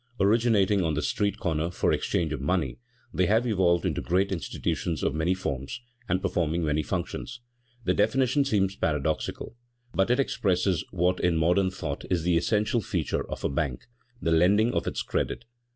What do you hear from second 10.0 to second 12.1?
it expresses what in modern thought